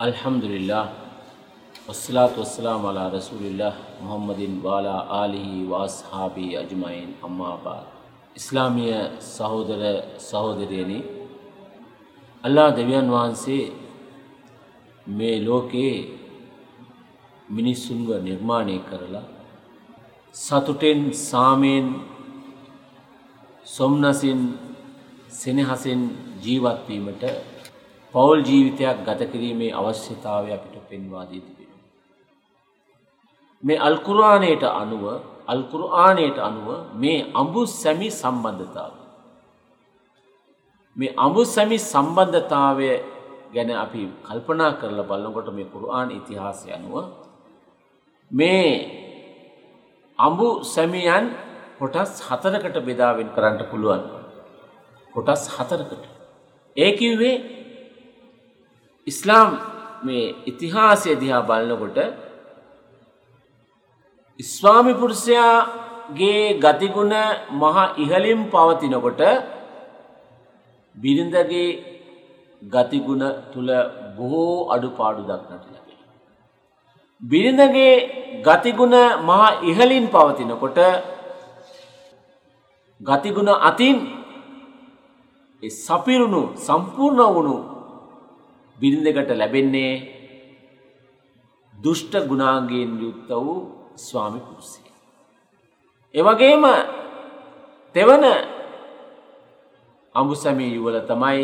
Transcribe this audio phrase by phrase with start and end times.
[0.00, 0.86] අල්හම්දුලිල්ලා
[1.86, 7.86] වස්සලාත් වස්සලාම් අලා රසූලිල්ලා මුහම්මදින් වාලා ආලිහි වාස්හාබී අජමයින් අම්මාබාද
[8.36, 8.94] ඉස්ලාමිය
[9.26, 9.82] සහෝදර
[10.20, 10.98] සහෝදරයනි
[12.44, 13.64] අල්ලා දෙවියන් වහන්සේ
[15.10, 15.98] මේ ලෝකයේ
[17.48, 19.26] මිනිස්සුන්ව නිර්මාණය කරලා
[20.34, 21.86] සතුටෙන් සාමයෙන්
[23.66, 24.40] සොම්නසින්
[25.34, 26.02] සෙනහසින්
[26.44, 27.24] ජීවත්වීමට
[28.14, 31.80] පවුල් ජීවිතයක් ගත කිරීමේ අවශ්‍යතාවය අපිට පෙන්වා දී තිබෙනවා.
[33.62, 35.04] මේ අල්කුරාණයට අනුව
[35.46, 38.92] අල්කුරආනයට අනුව මේ අඹු සැමි සම්බන්ධතාව.
[40.96, 42.90] මේ අඹු සැමි සම්බන්ධතාවය
[43.54, 46.94] ගැන අපි කල්පනා කරලා බලනකොට මේ කුරආන් ඉතිහාසය අනුව
[48.30, 48.66] මේ
[50.18, 51.24] අඹු සැමියන්
[51.78, 54.02] කොටස් හතරකට බෙදාවෙන් කරන්නට පුළුවන්.
[55.14, 56.04] කොටස් හතරකට.
[56.76, 57.59] ඒ කිව්වේ
[59.10, 59.50] ඉස්ලාම්
[60.04, 61.98] මේ ඉතිහාසය දිහා බලනකොට
[64.40, 67.14] ස්වාමි පුරුෂයාගේ ගතිගුණ
[67.54, 69.22] මහා ඉහලින් පවතිනකොට
[70.96, 71.68] බිරිඳගේ
[72.62, 73.70] ගතිගුණ තුළ
[74.16, 75.98] බොහෝ අඩුපාඩු දක්නට ලැබේ.
[77.22, 77.94] බිරිඳගේ
[78.46, 80.78] ගතිගුණ මහා ඉහලින් පවතිනකොට
[83.00, 83.96] ගතිගුණ අතින්
[85.62, 87.56] සපිරුණු සම්පූර්ණ වුණු
[88.80, 89.92] බිරිඳකට ලැබෙන්නේ
[91.74, 93.58] දුෂ්ට ගුණාන්ගයෙන් යුක්ත වූ
[93.96, 94.82] ස්වාමි පුරුෂය.
[96.14, 96.64] එවගේම
[97.94, 98.24] තෙවන
[100.14, 101.42] අඹුසමී යුවල තමයි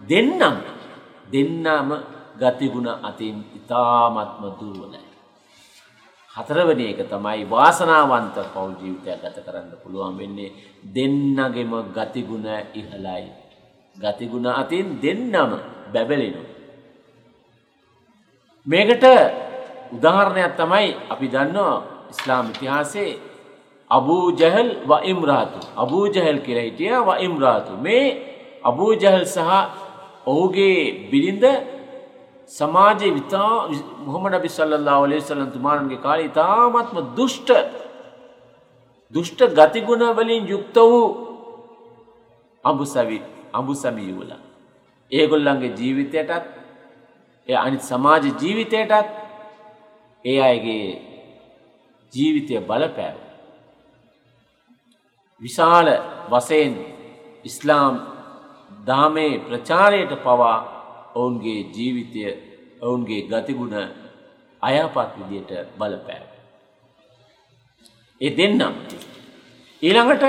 [0.00, 0.56] දෙන්නම්
[1.28, 1.90] දෙන්නම
[2.36, 5.02] ගතිගුණ අතින් ඉතාමත්ම දුර්වලයි.
[6.30, 10.54] හතරවනි එක තමයි වාසනාවන්ත පවුල් ජීවිතයක් ගත කරන්න පුළුවන් වෙන්නේ
[10.86, 13.24] දෙන්නගෙම ගතිගුණ ඉහලයි.
[13.96, 15.52] ගතිගුණ අතින් දෙන්නම
[15.92, 16.51] බැබලෙනවා.
[18.66, 19.04] මේකට
[19.92, 21.82] උදාහරණයක් තමයි අපි දන්නවා
[22.12, 23.18] ඉස්ලාම් ඉතිහාසයේ
[23.90, 25.58] අබූ ජහල් ව ඉම්රාතු.
[25.76, 27.72] අබූ ජහල් කියලා හිටියා ව ඉම්රාතු.
[27.76, 28.06] මේ
[28.64, 29.40] අබූ ජහල් සහ
[30.26, 31.44] ඔහුගේ බිරිඳ
[32.50, 33.54] සමාජයේ විතා
[34.06, 37.50] මුහම්මද් නබි සල්ලල්ලාහු අලයිහි වසල්ලම් තුමාණන්ගේ කාලේ ඉතාමත්ම දුෂ්ට
[39.14, 41.04] දුෂ්ට ගතිගුණ වලින් යුක්ත වූ
[42.64, 43.18] අඹුසවි
[43.52, 44.42] අඹුසමි යුවලා
[45.12, 46.61] ඒගොල්ලන්ගේ ජීවිතයටත්
[47.48, 49.08] ඒ අනිත් සමාජ ජීවිතයටත්
[50.24, 50.86] ඒ අයගේ
[52.12, 53.16] ජීවිතය බලපෑව.
[55.42, 55.88] විශාල
[56.30, 56.74] වසයෙන්
[57.44, 57.94] ඉස්ලාම්
[58.86, 60.58] දාමේ ප්‍රචාරයට පවා
[61.14, 62.22] ඔවුන්ගේ ජීවිතය
[62.80, 63.76] ඔවුන්ගේ ගතිගුණ
[64.62, 66.26] අයපත් විදියට බලපෑව.
[68.20, 68.74] ඒ දෙන්නම්.
[69.82, 70.24] ඊළඟට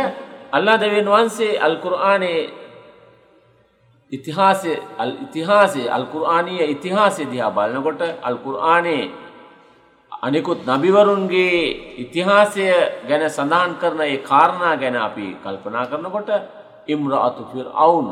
[0.51, 2.62] අල්ලා දෙවන් වහන්සේ අල්කුරආනේ
[4.13, 4.71] ඉතිහාසය
[5.21, 9.03] ඉතිහාසේ අල්කුරආනීය ඉතිහාසය දිහා බලනකොට අල්කුරආනේ
[10.23, 11.55] අනිකුත් නබිවරුන්ගේ
[11.97, 12.65] ඉතිහාසය
[13.07, 16.29] ගැන සඳහන් කරන ඒ කාරණා ගැන අපි කල්පනා කරනකොට
[16.87, 18.07] ඉම්රාතු ෆිර් අවුන්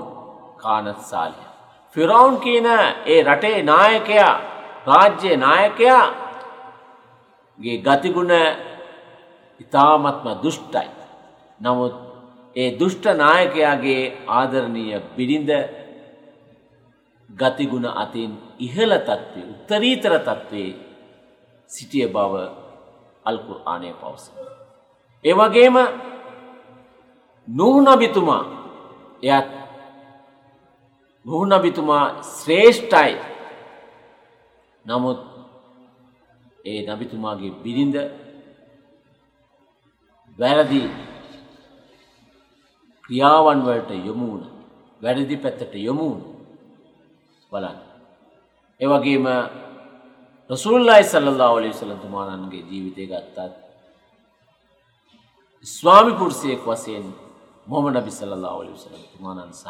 [0.57, 1.47] කානත් සාලිය.
[1.95, 2.67] ෆිරවුන් කියන
[3.05, 4.33] ඒ රටේ නායකයා
[4.87, 6.05] රාජ්‍ය නායකයා
[7.59, 8.33] ගේ ගතිගුණ
[9.59, 10.89] ඉතාමත්ම දුෂ්ටයි.
[11.59, 11.95] නමුත්
[12.55, 15.51] ඒ දුෂ්ට නායකයාගේ ආදරණීය බිරිඳ
[17.37, 20.79] ගතිගුණ අතින් ඉහළ තත්ත්වය උත්තරීතර තත්ත්වයේ
[21.69, 22.33] සිටිය බව
[23.25, 24.23] අල්කුර් ආනය පවස.
[25.25, 25.77] ඒවගේම
[27.47, 28.43] නුහනබිතුමා
[29.23, 29.49] එයත්
[31.25, 33.13] නුහනබිතුමා ශ්‍රේෂ්ඨයි
[34.85, 35.19] නමුත්
[36.65, 37.95] ඒ නබිතුමාගේ බිරිඳ
[40.39, 40.81] වැරදි
[43.05, 44.43] ක්‍රියාවන් වලට යොමුුණ
[45.01, 46.21] වැරදි පැත්තට යොමුුණ
[47.51, 47.79] බලන්න.
[48.79, 49.25] එවගේම
[50.49, 53.53] රසුල්ලයි සල්ලා ඔලි සලතුමානන්ගේ ජීවිතය ගත්තත්
[55.65, 57.05] ස්වාමි පුරුසයෙක් වසයෙන්
[57.67, 59.67] මොම නබි සල්ලා ඔලි සලතුමානන් සහ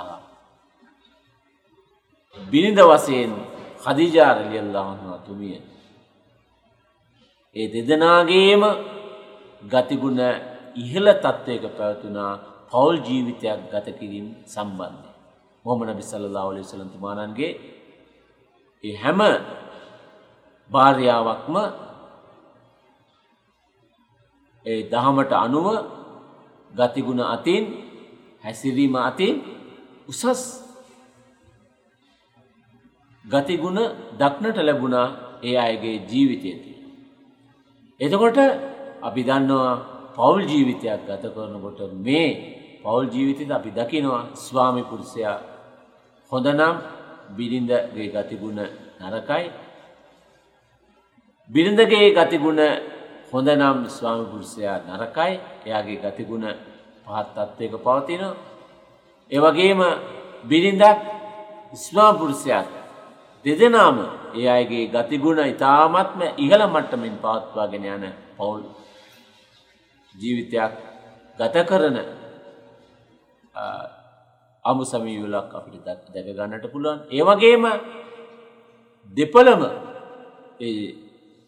[2.37, 3.31] බිනිඳ වසයෙන්
[3.83, 5.57] හදිජාරලියල්ලාහවා තුමිය
[7.55, 8.63] ඒ දෙදනාගේම
[9.63, 10.21] ගතිගුණ
[10.75, 12.33] ඉහළ තත්ත්වයක පැවතුනා
[12.69, 15.09] පවුල් ජීවිතයක් ගත කිරීම සම්බන්ධය.
[15.65, 17.51] මොහම නබි සල්ලා ඔලි සලතුමානන්ගේ
[18.83, 19.19] ඒ හැම
[20.69, 21.55] භාර්යාවක්ම
[24.65, 25.67] ඒ දහමට අනුව
[26.71, 27.63] ගතිගුණ අතින්
[28.43, 29.33] හැසිරීම අතින්
[30.07, 30.41] උසස්
[33.25, 33.79] ගතිගුණ
[34.19, 35.07] දක්නට ලැබුණා
[35.43, 36.71] ඒ අයගේ ජීවිතයති.
[37.99, 38.37] එතකොට
[39.01, 39.73] අපි දන්නවා
[40.15, 42.29] පවුල් ජීවිතයක් ගත කරනකොට මේ
[42.83, 45.37] පවුල් ජීවිතද අපි දකිනවා ස්වාමි පුරුෂයා
[46.31, 46.75] හොඳනම්
[47.37, 48.59] බිරිඳගේ ගතිගුණ
[49.01, 49.45] නරකයි
[51.49, 52.61] බිරිඳගේ ගතිගුණ
[53.31, 55.33] හොඳ නම් ස්වාමි පුරුෂයා නරකයි
[55.65, 56.45] එයාගේ ගතිගුණ
[57.05, 58.35] පහත් තත්ත්වයක පවතිනවා.
[59.31, 59.81] ඒ වගේම
[60.43, 60.99] බිරිඳක්
[61.75, 62.69] ස්වාමි පුරුෂයාත්
[63.45, 63.97] දෙදෙනාම
[64.35, 68.05] ඒ අයගේ ගතිගුණ ඉතාමත්ම ඉහළ මට්ටමින් පවත්වාගෙන යන
[68.37, 68.61] පවුල්
[70.15, 70.73] ජීවිතයක්
[71.39, 71.97] ගත කරන
[74.65, 76.99] අමු සමීවලක් අපිට දැක ගන්නට පුළුවන්.
[77.09, 77.63] ඒ වගේම
[79.17, 79.61] දෙපළම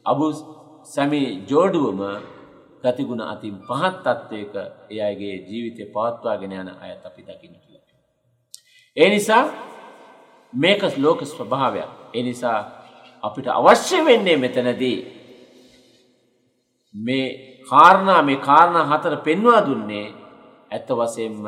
[0.06, 0.25] අබු
[0.86, 2.01] සැමි ජෝඩුවම
[2.83, 4.56] ගතිගුණ අතින් පහත් තත්ත්වයක
[4.89, 8.00] ඒ අයගේ ජීවිතය පවත්වාගෙන යන අයත් අපි දකින්න කියලා.
[8.98, 9.44] ඒ නිසා
[10.54, 11.89] මේක ලෝක ස්වභාවයක්.
[12.13, 12.59] ඒ නිසා
[13.24, 14.98] අපිට අවශ්‍ය වෙන්නේ මෙතනදී
[16.95, 17.25] මේ
[17.69, 20.07] කාරණා මේ කාරණා හතර පෙන්වා දුන්නේ
[20.71, 21.45] ඇත්ත වශයෙන්ම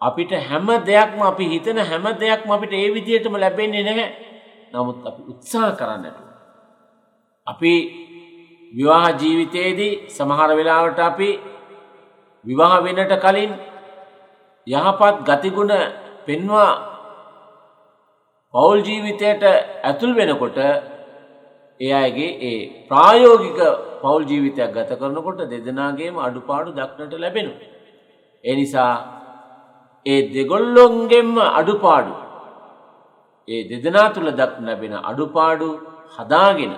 [0.00, 4.08] අපිට හැම දෙයක්ම අපි හිතන හැම දෙයක්ම අපිට ඒ විදිහටම ලැබෙන්නේ නැහැ.
[4.72, 6.18] නමුත් අපි උත්සාහ කරන්නට.
[7.46, 7.72] අපි
[8.74, 11.30] විවාහ ජීවිතයේදී සමහර වෙලාවට අපි
[12.44, 13.52] විවාහ වෙනට කලින්
[14.66, 15.72] යහපත් ගතිගුණ
[16.26, 16.72] පෙන්වා
[18.54, 19.42] පවුල් ජීවිතයට
[19.84, 20.58] ඇතුල් වෙනකොට
[21.80, 22.58] ඒ අයගේ ඒ
[22.88, 23.58] ප්‍රායෝගික
[24.02, 27.52] පවුල් ජීවිතයක් ගත කරනකොට දෙදෙනාගේම අඩුපාඩු දක්නට ලැබෙනු.
[28.44, 29.15] එනිසා
[30.06, 32.12] ඒ දෙගොල්ලොන්ගෙන්ම අඩුපාඩු.
[33.48, 35.68] ඒ දෙදෙනා තුළ දක් ලැබෙන අඩුපාඩු
[36.16, 36.72] හදාගෙන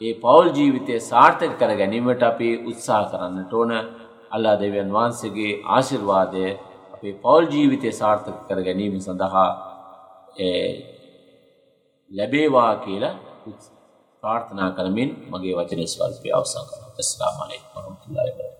[0.00, 3.72] ඒ පවුල් ජීවිතය සාර්ථක කර ගැනීමට අපි උත්සාහ කරන්නට ඕන.
[4.30, 6.44] අල්ලා දෙවියන් වහන්සේගේ ආශිර්වාදය
[6.94, 9.48] අපේ පවුල් ජීවිතය සාර්ථක කර ගැනීම සඳහා
[12.10, 13.14] ලැබේවා කියලා
[14.22, 16.92] ප්‍රාර්ථනා කරමින් මගේ වචනය ස්වල්පය අවසන් කරනවා.
[16.98, 18.51] අස්ලාම අලයිකුම් වරහමතුල්ලාහි වබරකාතුහු.